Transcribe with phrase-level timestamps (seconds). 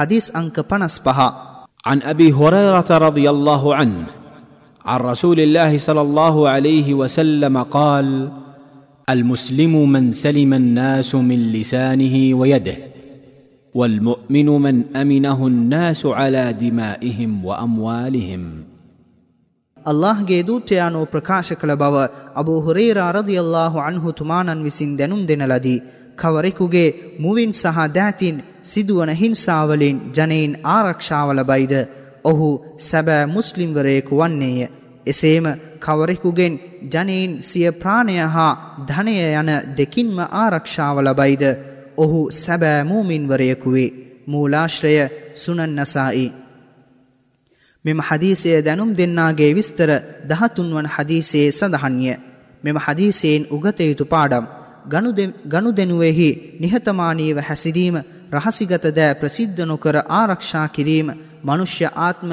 [0.00, 1.28] حديث أنك بنس بها.
[1.86, 4.06] عن أبي هريرة رضي الله عنه
[4.84, 8.32] عن رسول الله صلى الله عليه وسلم قال
[9.10, 12.76] المسلم من سلم الناس من لسانه ويده
[13.74, 18.42] والمؤمن من أمنه الناس على دمائهم وأموالهم.
[19.88, 25.82] الله جيدو تيانو بركاشك ಅಲ್ಲಾಹ್ಗೆ أبو ಪ್ರಕಾಶಕಲ رضي الله عنه تمانا ಅಣ್ಹುತುಮಾನನ್ دنم دن لدي
[26.20, 31.74] කවරෙකුගේ මුවින් සහ දෑතින් සිදුවන හිංසාවලින් ජනයින් ආරක්ෂාව ලබයිද
[32.24, 34.68] ඔහු සැබෑ මුස්ලිම්වරයෙකු වන්නේය.
[35.06, 35.46] එසේම
[35.80, 38.52] කවරෙකුගෙන් ජනයින් සිය ප්‍රාණය හා
[38.88, 41.44] ධනය යන දෙකින්ම ආරක්ෂාව ලබයිද
[41.96, 43.90] ඔහු සැබෑ මූමින්වරයෙකු වේ.
[44.26, 44.94] මූලාශ්‍රය
[45.34, 46.32] සුනන් නසායි.
[47.84, 49.90] මෙම හදීසය දැනුම් දෙන්නාගේ විස්තර
[50.24, 52.14] දහතුන් වන හදීසයේ සඳහන්ය.
[52.64, 54.44] මෙම හදීසයෙන් උගතයුතු පාඩම්.
[55.46, 56.30] ගනුදෙනුවෙහි
[56.60, 57.96] නිහතමානීව හැසිරීම
[58.32, 61.08] රහසිගත දෑ ප්‍රසිද්ධ නොකර ආරක්ෂා කිරීම
[61.44, 62.30] මනුෂ්‍ය ආත්ම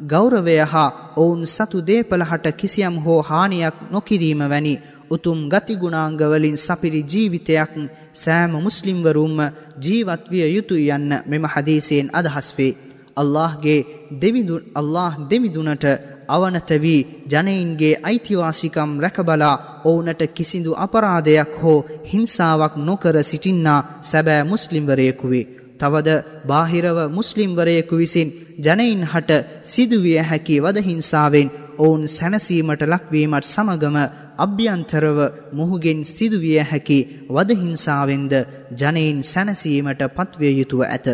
[0.00, 4.74] ගෞරවය හා ඔවුන් සතු දේපලහට කිසියම් හෝ හානියක් නොකිරීම වැනි
[5.10, 7.72] උතුම් ගතිගුණාංගවලින් සපිරි ජීවිතයක්
[8.14, 9.38] සෑම මුස්ලිම්වරුම්ම
[9.78, 12.76] ජීවත්විය යුතුය යන්න මෙම හදීසයෙන් අදහස් වේ.
[13.16, 15.84] අල්ලාහ්ගේ දෙවිදුන් අල්ලාහ් දෙවිදුනට
[16.28, 25.46] අවනත වී ජනයින්ගේ අයිතිවාසිකම් රැකබලා ඔවුනට කිසිදු අපරාධයක් හෝ හිංසාවක් නොකර සිටින්නා සැබෑ මුස්ලිම්වරයෙකු වේ.
[25.80, 26.10] තවද
[26.46, 29.30] බාහිරව මුස්ලිම්වරයෙකු විසින් ජනයින් හට
[29.64, 33.96] සිදුවිය හැකි වදහිංසාවෙන් ඔවුන් සැනසීමට ලක්වීමට සමගම
[34.38, 35.18] අභ්‍යන්තරව
[35.52, 38.32] මුහුගෙන් සිදුවිය හැකි වදහිංසාවෙන්ද
[38.72, 41.06] ජනයින් සැනසීමට පත්විය යුතුව ඇත.